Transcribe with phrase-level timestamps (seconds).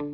[0.00, 0.06] Hi,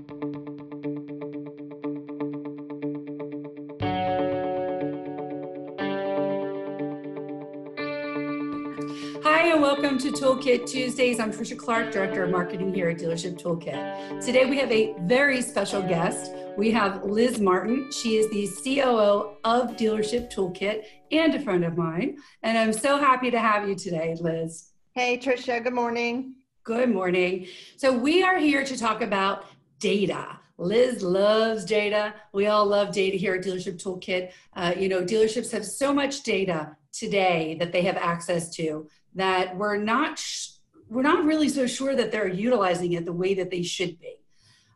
[9.53, 11.21] and welcome to Toolkit Tuesdays.
[11.21, 14.25] I'm Trisha Clark, Director of Marketing here at Dealership Toolkit.
[14.25, 16.32] Today we have a very special guest.
[16.59, 17.93] We have Liz Martin.
[17.93, 20.82] She is the COO of Dealership Toolkit
[21.12, 22.16] and a friend of mine.
[22.43, 24.73] And I'm so happy to have you today, Liz.
[24.96, 25.62] Hey, Trisha.
[25.62, 26.34] Good morning.
[26.64, 27.46] Good morning.
[27.77, 29.45] So, we are here to talk about
[29.79, 30.38] data.
[30.58, 32.14] Liz loves data.
[32.32, 34.30] We all love data here at Dealership Toolkit.
[34.54, 39.56] Uh, you know, dealerships have so much data today that they have access to that
[39.56, 40.50] we're not sh-
[40.88, 44.14] we're not really so sure that they're utilizing it the way that they should be.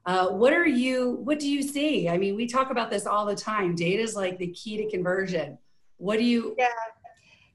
[0.05, 1.13] Uh, what are you?
[1.23, 2.09] What do you see?
[2.09, 3.75] I mean, we talk about this all the time.
[3.75, 5.59] Data is like the key to conversion.
[5.99, 6.55] What do you?
[6.59, 6.67] Yeah,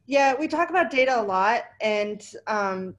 [0.06, 0.34] yeah.
[0.40, 2.96] We talk about data a lot, and um,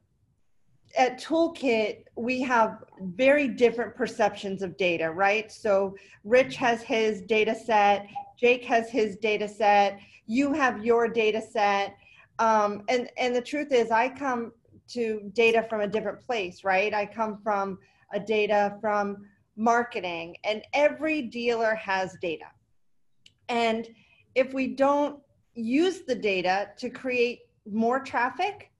[0.97, 5.53] at Toolkit, we have very different perceptions of data, right?
[5.53, 11.41] So Rich has his data set, Jake has his data set, you have your data
[11.41, 11.97] set.
[12.39, 14.53] Um, and, and the truth is, I come
[14.89, 16.93] to data from a different place, right?
[16.93, 17.79] I come from
[18.13, 22.47] a data from marketing, and every dealer has data.
[23.49, 23.89] And
[24.35, 25.21] if we don't
[25.55, 27.41] use the data to create
[27.71, 28.71] more traffic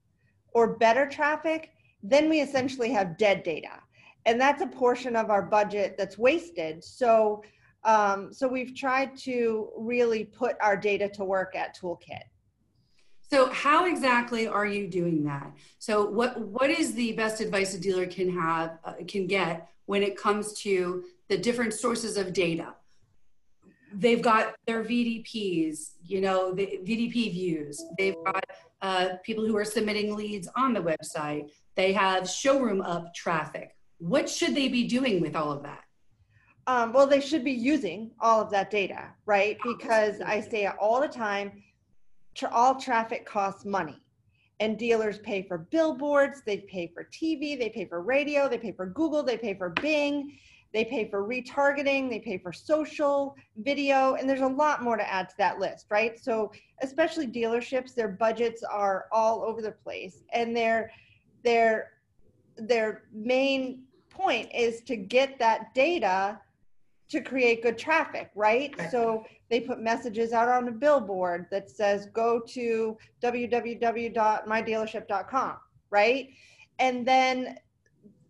[0.53, 1.71] or better traffic,
[2.09, 3.81] then we essentially have dead data.
[4.25, 6.83] And that's a portion of our budget that's wasted.
[6.83, 7.43] So,
[7.83, 12.23] um, so we've tried to really put our data to work at Toolkit.
[13.29, 15.51] So how exactly are you doing that?
[15.79, 20.01] So what what is the best advice a dealer can have uh, can get when
[20.01, 22.73] it comes to the different sources of data?
[23.93, 27.83] They've got their VDPs, you know, the VDP views.
[27.97, 28.45] They've got
[28.81, 31.49] uh, people who are submitting leads on the website.
[31.77, 33.75] They have showroom up traffic.
[33.99, 35.83] What should they be doing with all of that?
[36.65, 39.57] Um, well, they should be using all of that data, right?
[39.63, 41.63] Because I say it all the time,
[42.35, 44.01] tra- all traffic costs money.
[44.59, 48.71] And dealers pay for billboards, they pay for TV, they pay for radio, they pay
[48.71, 50.35] for Google, they pay for Bing,
[50.73, 55.13] they pay for retargeting, they pay for social, video, and there's a lot more to
[55.13, 56.19] add to that list, right?
[56.19, 56.51] So,
[56.81, 60.91] especially dealerships, their budgets are all over the place and their
[61.43, 61.91] their
[62.57, 66.39] their main point is to get that data
[67.09, 68.75] to create good traffic, right?
[68.91, 75.53] So they put messages out on a billboard that says go to www.mydealership.com,
[75.89, 76.29] right?
[76.79, 77.57] And then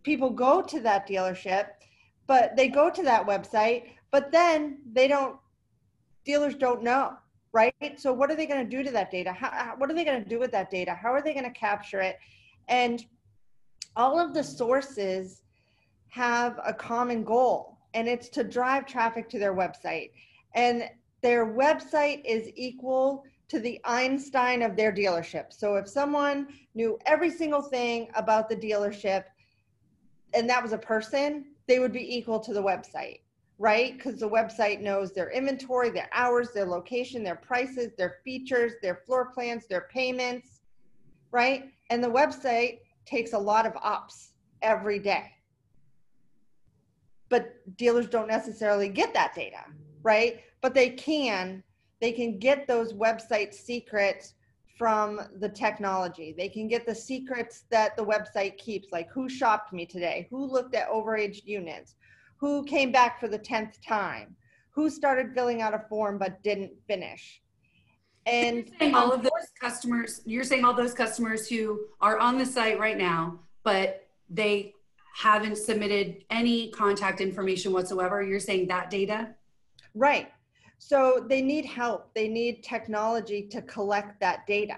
[0.03, 1.69] people go to that dealership,
[2.28, 5.38] but they go to that website, but then they don't
[6.23, 7.17] dealers don't know,
[7.53, 7.73] right?
[7.96, 9.31] So what are they going to do to that data?
[9.31, 10.94] How, what are they going to do with that data?
[10.94, 12.19] How are they going to capture it?
[12.67, 13.05] And
[13.95, 15.41] all of the sources
[16.09, 20.11] have a common goal, and it's to drive traffic to their website.
[20.53, 20.83] And
[21.22, 25.53] their website is equal to the Einstein of their dealership.
[25.53, 29.23] So if someone knew every single thing about the dealership
[30.34, 33.22] and that was a person, they would be equal to the website,
[33.57, 33.95] right?
[33.95, 38.95] Because the website knows their inventory, their hours, their location, their prices, their features, their
[39.05, 40.56] floor plans, their payments,
[41.38, 41.66] right?
[41.92, 44.31] And the website takes a lot of ops
[44.64, 45.31] every day.
[47.30, 49.64] But dealers don't necessarily get that data,
[50.02, 50.42] right?
[50.62, 51.62] But they can,
[52.02, 54.34] they can get those website secrets
[54.80, 56.34] from the technology.
[56.36, 60.44] They can get the secrets that the website keeps, like who shopped me today, who
[60.44, 61.97] looked at overaged units,
[62.38, 64.36] who came back for the 10th time,
[64.72, 67.44] who started filling out a form but didn't finish,
[68.28, 72.38] and you're saying all of those customers, you're saying all those customers who are on
[72.38, 74.74] the site right now, but they
[75.16, 78.22] haven't submitted any contact information whatsoever.
[78.22, 79.30] You're saying that data?
[79.96, 80.32] Right.
[80.78, 82.14] So they need help.
[82.14, 84.78] They need technology to collect that data.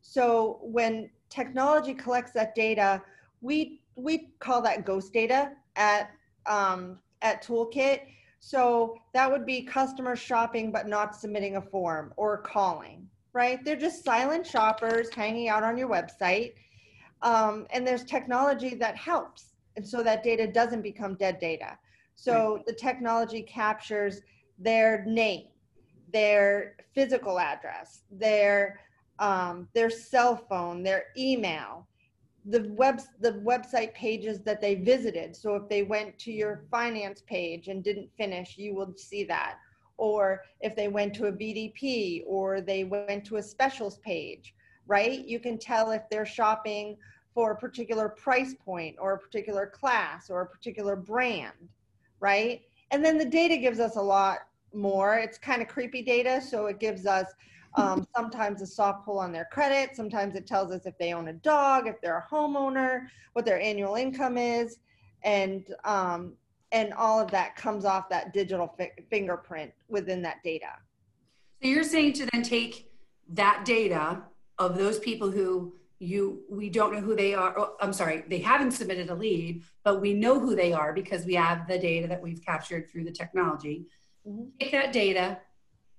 [0.00, 3.02] So when technology collects that data,
[3.40, 6.10] we we call that ghost data at
[6.46, 8.00] um, at Toolkit
[8.40, 13.64] so that would be customers shopping but not submitting a form or calling, right?
[13.64, 16.52] They're just silent shoppers hanging out on your website.
[17.22, 19.54] Um, and there's technology that helps.
[19.76, 21.78] And so that data doesn't become dead data.
[22.14, 22.66] So right.
[22.66, 24.20] the technology captures
[24.58, 25.48] their name,
[26.12, 28.80] their physical address, their
[29.20, 31.88] um, their cell phone, their email,
[32.50, 37.22] the web the website pages that they visited so if they went to your finance
[37.22, 39.58] page and didn't finish you will see that
[39.96, 44.54] or if they went to a VDP or they went to a specials page
[44.86, 46.96] right you can tell if they're shopping
[47.34, 51.68] for a particular price point or a particular class or a particular brand
[52.20, 52.62] right?
[52.90, 54.40] And then the data gives us a lot
[54.72, 55.16] more.
[55.16, 57.26] It's kind of creepy data, so it gives us
[57.74, 59.94] um, sometimes a soft pull on their credit.
[59.94, 63.60] Sometimes it tells us if they own a dog, if they're a homeowner, what their
[63.60, 64.78] annual income is,
[65.22, 66.34] and um,
[66.72, 70.72] and all of that comes off that digital fi- fingerprint within that data.
[71.62, 72.90] So you're saying to then take
[73.30, 74.22] that data
[74.58, 78.38] of those people who you we don't know who they are oh, i'm sorry they
[78.38, 82.06] haven't submitted a lead but we know who they are because we have the data
[82.06, 83.84] that we've captured through the technology
[84.26, 84.44] mm-hmm.
[84.60, 85.38] take that data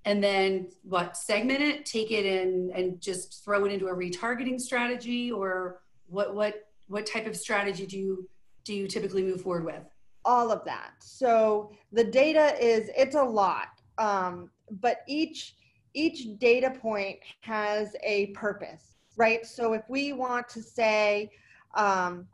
[0.05, 4.59] and then what segment it take it in and just throw it into a retargeting
[4.59, 5.31] strategy?
[5.31, 8.29] Or what what what type of strategy do you
[8.63, 9.83] do you typically move forward with?
[10.25, 10.91] All of that.
[10.99, 13.67] So the data is it's a lot.
[13.97, 14.49] Um,
[14.81, 15.55] but each
[15.93, 19.45] each data point has a purpose right?
[19.45, 21.29] So if we want to say
[21.75, 22.25] um,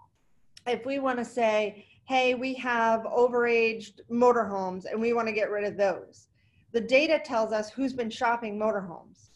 [0.67, 5.49] if we want to say hey we have overaged motorhomes and we want to get
[5.49, 6.27] rid of those
[6.75, 9.29] the data tells us who's been shopping motorhomes,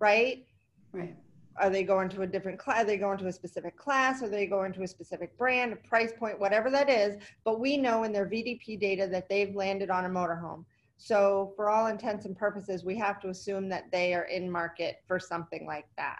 [0.00, 0.44] right?
[0.92, 1.16] Right.
[1.56, 2.82] Are they going to a different class?
[2.82, 4.22] Are they going to a specific class?
[4.22, 7.16] Are they going to a specific brand, a price point, whatever that is?
[7.42, 10.66] But we know in their VDP data that they've landed on a motorhome.
[10.98, 14.96] So for all intents and purposes, we have to assume that they are in market
[15.08, 16.18] for something like that.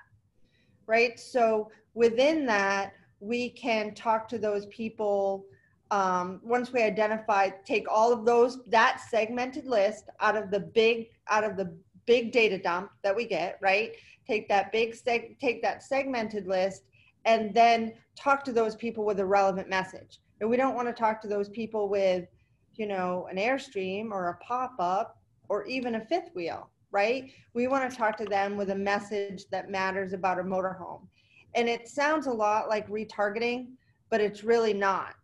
[0.87, 1.21] Right?
[1.21, 5.45] So within that, we can talk to those people
[5.91, 11.09] um, once we identify, take all of those, that segmented list out of the big,
[11.29, 11.77] out of the
[12.07, 13.93] big data dump that we get, right?
[14.27, 16.85] Take that big, seg- take that segmented list
[17.25, 20.21] and then talk to those people with a relevant message.
[20.41, 22.27] And we don't want to talk to those people with,
[22.75, 27.31] you know, an Airstream or a pop up or even a fifth wheel, right?
[27.53, 31.07] We want to talk to them with a message that matters about a motorhome.
[31.55, 33.69] And it sounds a lot like retargeting,
[34.11, 35.15] but it's really not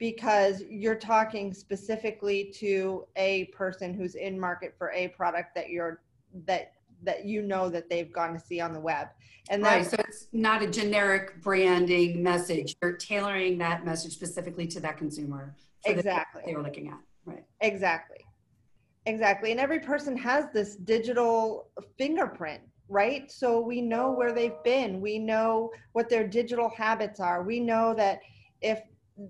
[0.00, 6.00] because you're talking specifically to a person who's in market for a product that you're
[6.46, 9.08] that that you know that they've gone to see on the web.
[9.50, 12.74] And right so it's not a generic branding message.
[12.82, 15.54] You're tailoring that message specifically to that consumer
[15.84, 16.42] exactly.
[16.46, 17.44] they were looking at right.
[17.60, 18.24] Exactly.
[19.06, 23.30] Exactly and every person has this digital fingerprint right?
[23.30, 25.00] So we know where they've been.
[25.00, 27.44] We know what their digital habits are.
[27.44, 28.18] We know that
[28.60, 28.80] if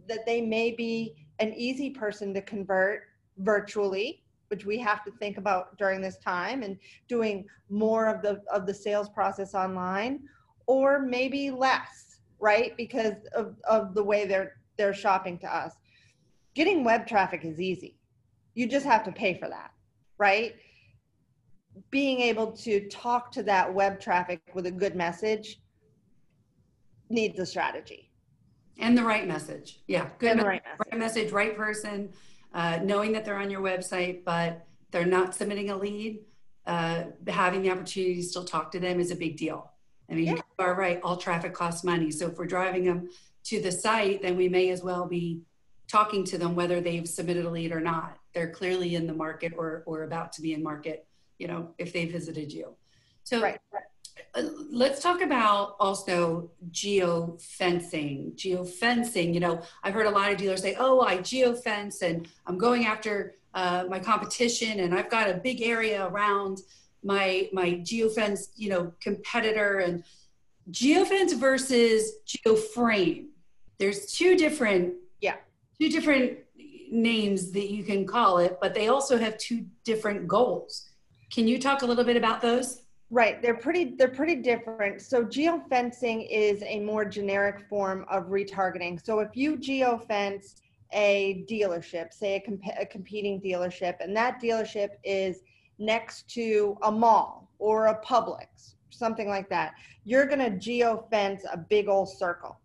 [0.08, 3.02] that they may be an easy person to convert
[3.38, 6.76] virtually which we have to think about during this time and
[7.06, 10.20] doing more of the of the sales process online
[10.66, 12.10] or maybe less
[12.40, 12.74] right?
[12.76, 15.74] Because of, of the way they're they're shopping to us.
[16.54, 17.98] Getting web traffic is easy.
[18.54, 19.70] You just have to pay for that
[20.18, 20.54] right?
[21.90, 25.60] Being able to talk to that web traffic with a good message
[27.08, 28.09] needs a strategy
[28.80, 29.80] and the right message.
[29.86, 30.92] Yeah, good and right, message.
[30.92, 32.10] right message, right person,
[32.52, 36.20] uh, knowing that they're on your website, but they're not submitting a lead.
[36.66, 39.70] Uh, having the opportunity to still talk to them is a big deal.
[40.10, 40.32] I mean, yeah.
[40.34, 41.00] you are right.
[41.02, 42.10] All traffic costs money.
[42.10, 43.08] So if we're driving them
[43.44, 45.42] to the site, then we may as well be
[45.88, 48.18] talking to them whether they've submitted a lead or not.
[48.34, 51.06] They're clearly in the market or or about to be in market.
[51.38, 52.76] You know, if they visited you.
[53.24, 53.58] So right.
[54.34, 58.32] Uh, let's talk about also geo fencing.
[58.36, 62.02] Geo fencing, you know, I've heard a lot of dealers say, "Oh, I geo fence
[62.02, 66.60] and I'm going after uh, my competition, and I've got a big area around
[67.02, 70.04] my my geo fence, you know, competitor." And
[70.70, 73.30] geo fence versus geo frame.
[73.78, 75.36] There's two different, yeah,
[75.80, 76.38] two different
[76.90, 80.90] names that you can call it, but they also have two different goals.
[81.30, 82.82] Can you talk a little bit about those?
[83.12, 85.02] Right, they're pretty they're pretty different.
[85.02, 89.04] So geofencing is a more generic form of retargeting.
[89.04, 90.60] So if you geofence
[90.92, 95.42] a dealership, say a, comp- a competing dealership, and that dealership is
[95.78, 99.72] next to a mall or a Publix, something like that,
[100.04, 102.60] you're going to geofence a big old circle.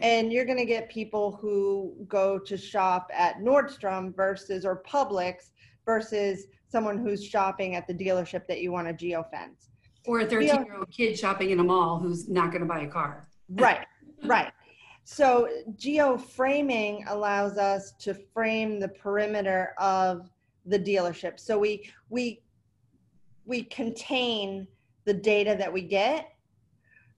[0.00, 5.50] And you're going to get people who go to shop at Nordstrom versus or Publix
[5.84, 9.68] versus someone who's shopping at the dealership that you want to geofence.
[10.06, 12.80] Or a 13 year old kid shopping in a mall who's not going to buy
[12.80, 13.26] a car.
[13.48, 13.86] Right,
[14.24, 14.52] right.
[15.04, 20.30] So geoframing allows us to frame the perimeter of
[20.66, 21.38] the dealership.
[21.38, 22.42] So we we
[23.44, 24.66] we contain
[25.04, 26.30] the data that we get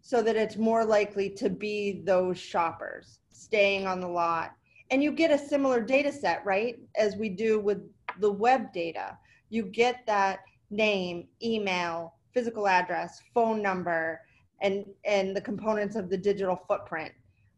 [0.01, 4.53] so that it's more likely to be those shoppers staying on the lot.
[4.91, 6.77] And you get a similar data set, right?
[6.97, 7.79] As we do with
[8.21, 9.17] the web data
[9.49, 14.21] you get that name, email, physical address, phone number,
[14.61, 17.13] and and the components of the digital footprint,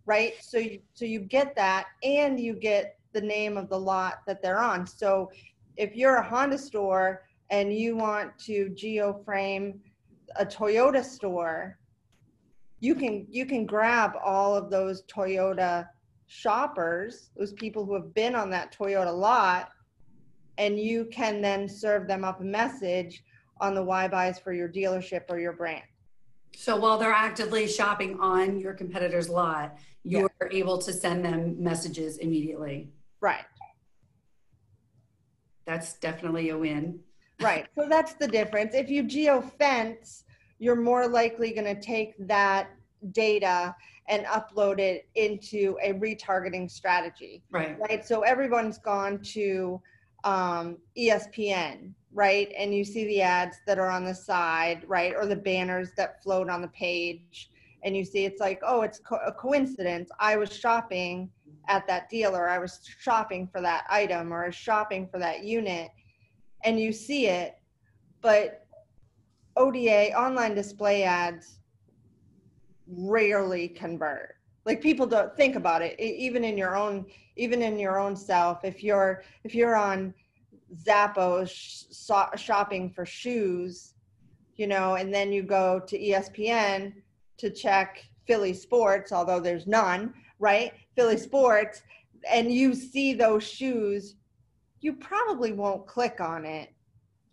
[0.07, 0.35] right?
[0.40, 4.42] So you so you get that, and you get the name of the lot that
[4.42, 4.87] they're on.
[4.87, 5.30] So
[5.76, 9.78] if you're a Honda store and you want to geoframe
[10.37, 11.78] a Toyota store,
[12.80, 15.88] you can you can grab all of those Toyota
[16.26, 19.71] shoppers, those people who have been on that Toyota lot,
[20.59, 23.23] and you can then serve them up a message
[23.61, 25.85] on the why buys for your dealership or your brand.
[26.55, 30.49] So while they're actively shopping on your competitor's lot, you're yeah.
[30.50, 32.91] able to send them messages immediately.
[33.21, 33.45] Right.
[35.65, 37.00] That's definitely a win.
[37.41, 37.69] Right.
[37.79, 38.75] So that's the difference.
[38.75, 40.25] If you geofence,
[40.59, 42.71] you're more likely going to take that
[43.12, 43.77] data
[44.09, 47.45] and upload it into a retargeting strategy.
[47.53, 47.79] Right.
[47.79, 48.05] Right.
[48.05, 49.81] So everyone's gone to
[50.25, 52.52] um, ESPN, right?
[52.56, 55.14] And you see the ads that are on the side, right?
[55.14, 57.50] Or the banners that float on the page.
[57.82, 60.10] And you see it's like, oh, it's co- a coincidence.
[60.18, 61.30] I was shopping
[61.68, 62.48] at that dealer.
[62.48, 65.90] I was shopping for that item or shopping for that unit.
[66.64, 67.54] And you see it.
[68.20, 68.66] But
[69.56, 71.60] ODA, online display ads,
[72.88, 74.38] rarely convert
[74.68, 77.06] like people don't think about it even in your own
[77.37, 78.64] even in your own self.
[78.64, 80.14] If you're if you're on
[80.87, 83.94] zappos sh- shopping for shoes
[84.56, 86.92] you know and then you go to espn
[87.38, 90.72] to check philly sports although there's none right?
[90.96, 91.82] Philly sports
[92.30, 94.16] and you see those shoes
[94.80, 96.72] you probably won't click on it.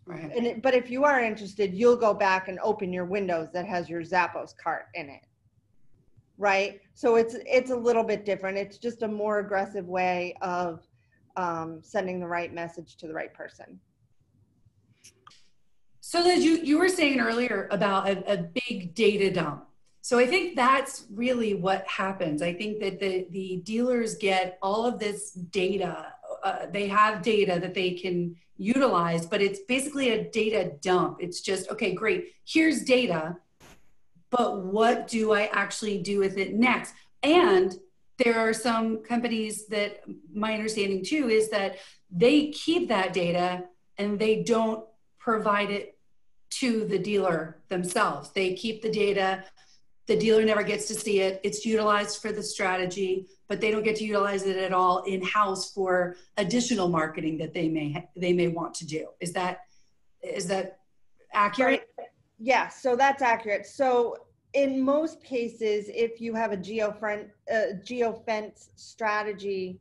[0.04, 0.32] Right.
[0.36, 3.66] And it, but if you are interested you'll go back and open your windows that
[3.66, 5.26] has your zappos cart in it
[6.38, 6.80] right?
[6.94, 8.58] So it's it's a little bit different.
[8.58, 10.86] It's just a more aggressive way of
[11.36, 13.80] um, sending the right message to the right person.
[16.00, 19.66] So Liz, you, you were saying earlier about a, a big data dump.
[20.02, 22.42] So I think that's really what happens.
[22.42, 26.12] I think that the, the dealers get all of this data.
[26.44, 31.18] Uh, they have data that they can utilize, but it's basically a data dump.
[31.20, 33.36] It's just, okay, great, here's data
[34.30, 36.94] but what do I actually do with it next?
[37.22, 37.74] And
[38.18, 40.02] there are some companies that
[40.32, 41.76] my understanding too is that
[42.10, 43.64] they keep that data
[43.98, 44.84] and they don't
[45.18, 45.98] provide it
[46.48, 48.30] to the dealer themselves.
[48.30, 49.44] They keep the data,
[50.06, 51.40] the dealer never gets to see it.
[51.42, 55.22] It's utilized for the strategy, but they don't get to utilize it at all in
[55.22, 59.08] house for additional marketing that they may they may want to do.
[59.20, 59.62] Is that
[60.22, 60.78] is that
[61.32, 61.88] accurate?
[61.95, 61.95] Right.
[62.38, 63.66] Yeah, so that's accurate.
[63.66, 64.16] So
[64.52, 69.80] in most cases, if you have a geofence, uh, geofence strategy,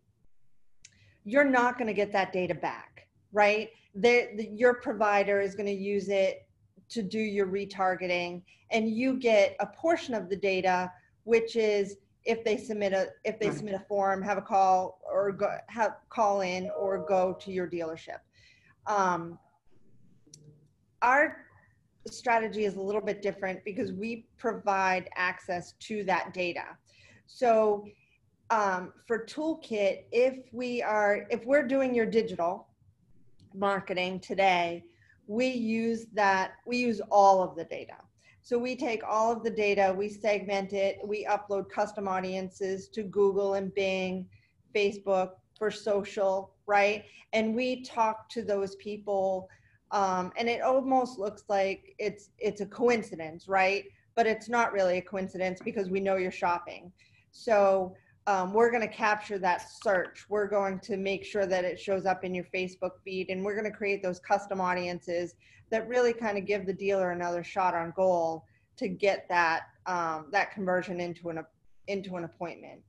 [1.23, 3.69] you're not going to get that data back, right?
[3.95, 6.47] The, the, your provider is going to use it
[6.89, 10.91] to do your retargeting, and you get a portion of the data,
[11.23, 15.31] which is if they submit a if they submit a form, have a call or
[15.31, 18.19] go have call in or go to your dealership.
[18.87, 19.39] Um,
[21.01, 21.44] our
[22.11, 26.77] strategy is a little bit different because we provide access to that data.
[27.27, 27.85] So
[28.49, 32.67] um, for Toolkit, if we are, if we're doing your digital
[33.53, 34.83] marketing today,
[35.27, 37.95] we use that, we use all of the data.
[38.43, 43.01] So we take all of the data, we segment it, we upload custom audiences to
[43.01, 44.27] Google and Bing,
[44.75, 47.05] Facebook for social, right?
[47.33, 49.49] And we talk to those people
[49.95, 53.85] um, and it almost looks like it's it's a coincidence, right?
[54.13, 56.91] But it's not really a coincidence because we know you're shopping.
[57.31, 57.95] So
[58.27, 60.25] um, we're going to capture that search.
[60.27, 63.55] We're going to make sure that it shows up in your Facebook feed, and we're
[63.55, 65.35] going to create those custom audiences
[65.69, 68.43] that really kind of give the dealer another shot on goal
[68.75, 71.39] to get that um, that conversion into an
[71.87, 72.81] into an appointment.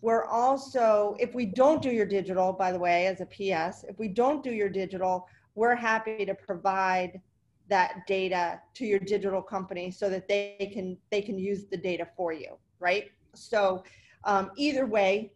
[0.00, 3.98] We're also, if we don't do your digital, by the way, as a PS, if
[3.98, 7.20] we don't do your digital, we're happy to provide
[7.68, 12.06] that data to your digital company so that they can they can use the data
[12.16, 13.10] for you right?
[13.34, 13.84] So
[14.24, 15.32] um, either way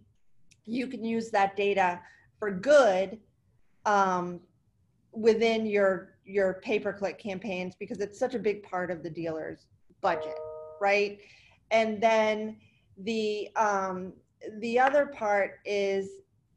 [0.67, 2.01] you can use that data
[2.39, 3.19] for good
[3.87, 4.41] um,
[5.13, 9.67] within your your pay-per-click campaigns because it's such a big part of the dealer's
[10.01, 10.37] budget
[10.81, 11.19] right?
[11.71, 12.57] And then
[12.99, 14.13] the um,
[14.59, 16.09] the other part is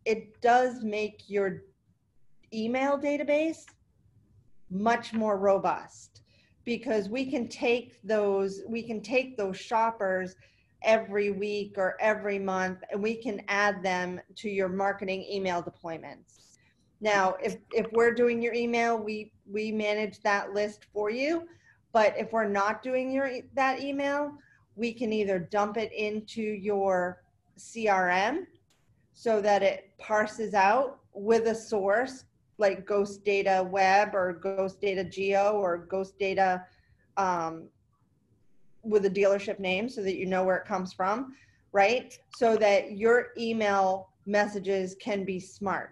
[0.05, 1.63] it does make your
[2.53, 3.65] email database
[4.69, 6.21] much more robust
[6.65, 10.35] because we can take those we can take those shoppers
[10.83, 16.57] every week or every month and we can add them to your marketing email deployments.
[17.01, 21.47] Now if if we're doing your email we we manage that list for you
[21.91, 24.33] but if we're not doing your that email
[24.75, 27.21] we can either dump it into your
[27.59, 28.45] crm
[29.13, 32.25] so that it parses out with a source
[32.57, 36.65] like Ghost Data Web or Ghost Data Geo or Ghost Data
[37.17, 37.67] um,
[38.83, 41.35] with a dealership name so that you know where it comes from,
[41.71, 42.17] right?
[42.35, 45.91] So that your email messages can be smart,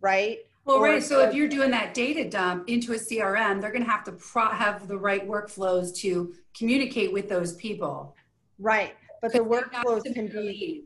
[0.00, 0.38] right?
[0.64, 1.02] Well, Or right.
[1.02, 4.12] So if you're doing that data dump into a CRM, they're going to have to
[4.12, 8.14] pro- have the right workflows to communicate with those people.
[8.58, 10.84] Right, but the Because they're not workflows can be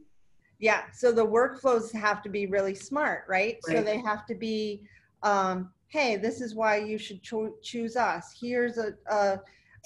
[0.58, 3.56] Yeah, so the workflows have to be really smart, right?
[3.62, 4.82] So they have to be,
[5.22, 8.36] um, hey, this is why you should cho- choose us.
[8.40, 9.40] Here's a, a,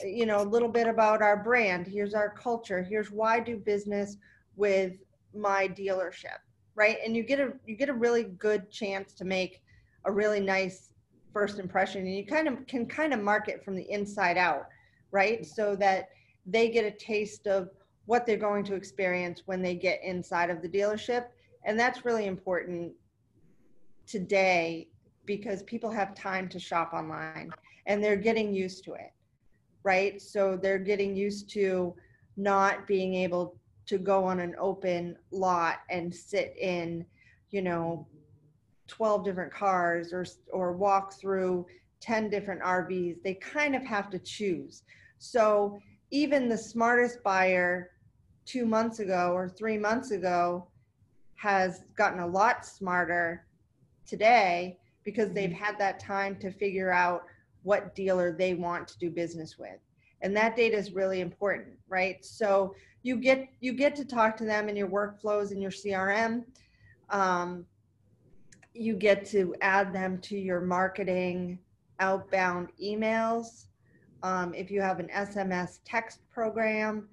[0.04, 1.86] you know, a little bit about our brand.
[1.86, 2.82] Here's our culture.
[2.82, 4.16] Here's why I do business
[4.56, 4.94] with
[5.34, 6.38] my dealership,
[6.74, 6.98] right?
[7.04, 9.62] And you get a you get a really good chance to make
[10.04, 10.92] a really nice
[11.32, 14.66] first impression, and you kind of can kind of market from the inside out,
[15.10, 15.44] right?
[15.44, 16.08] So that
[16.46, 17.68] they get a taste of
[18.08, 21.26] what they're going to experience when they get inside of the dealership.
[21.66, 22.94] And that's really important
[24.06, 24.88] today
[25.26, 27.50] because people have time to shop online
[27.84, 29.12] and they're getting used to it,
[29.82, 30.22] right?
[30.22, 31.94] So they're getting used to
[32.38, 37.04] not being able to go on an open lot and sit in,
[37.50, 38.06] you know,
[38.86, 41.66] 12 different cars or or walk through
[42.00, 43.22] 10 different RVs.
[43.22, 44.82] They kind of have to choose.
[45.18, 45.78] So
[46.10, 47.90] even the smartest buyer
[48.48, 50.66] two months ago or three months ago
[51.36, 53.46] has gotten a lot smarter
[54.06, 57.22] today because they've had that time to figure out
[57.62, 59.78] what dealer they want to do business with.
[60.22, 62.24] And that data is really important right?
[62.24, 66.44] So you get you get to talk to them in your workflows in your crm
[67.10, 67.64] um,
[68.74, 71.58] you get to add them to your marketing
[72.00, 73.66] outbound emails.
[74.22, 77.08] Um, if you have an sms text program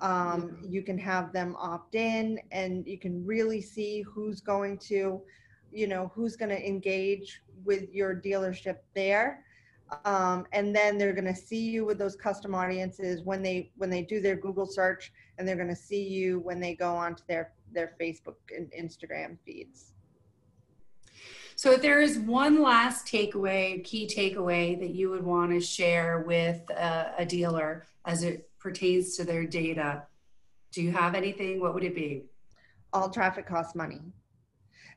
[0.00, 5.22] um, you can have them opt in and you can really see who's going to
[5.72, 9.44] you know who's going to engage with your dealership there.
[10.04, 13.90] Um, and then they're going to see you with those custom audiences when they when
[13.90, 17.22] they do their google search and they're going to see you when they go onto
[17.28, 19.92] their their facebook and instagram feeds.
[21.54, 26.22] So if there is one last takeaway, key takeaway that you would want to share
[26.26, 30.02] with a, a dealer as it pertains to their data,
[30.72, 31.60] do you have anything?
[31.60, 32.24] What would it be?
[32.96, 34.00] all traffic costs money.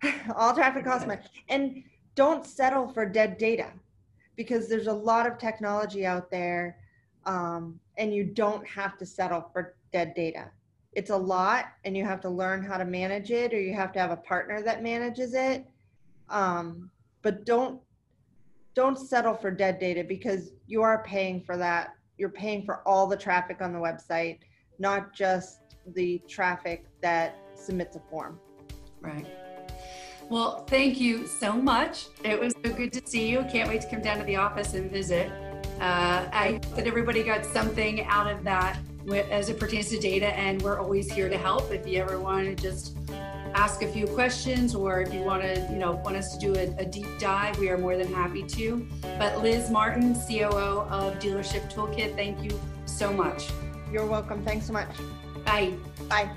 [0.38, 1.20] All traffic costs money.
[1.50, 1.84] And
[2.16, 3.68] don't settle for dead data
[4.38, 6.78] because there's a lot of technology out there
[7.26, 10.46] um, and you don't have to settle for dead data.
[10.94, 13.92] It's a lot and you have to learn how to manage it or you have
[13.94, 15.66] to have a partner that manages it.
[16.30, 16.90] Um,
[17.22, 17.82] but don't
[18.76, 23.08] don't settle for dead data because you are paying for that you're paying for all
[23.08, 24.40] the traffic on the website
[24.78, 25.62] not just
[25.96, 28.40] the traffic that submits a form
[29.02, 29.26] Right.
[30.30, 32.08] Well, thank you so much.
[32.24, 33.44] It was so good to see you.
[33.52, 35.32] Can't wait to come down to the office and visit.
[35.80, 38.78] Uh, I hope that everybody got something out of that
[39.32, 41.72] as it pertains to data, and we're always here to help.
[41.72, 42.96] If you ever want to just
[43.54, 46.56] ask a few questions, or if you want to, you know, want us to do
[46.56, 48.88] a, a deep dive, we are more than happy to.
[49.18, 53.50] But Liz Martin, COO of Dealership Toolkit, thank you so much.
[53.92, 54.90] you're welcome thanks so much
[55.46, 55.74] Bye.
[56.08, 56.30] bye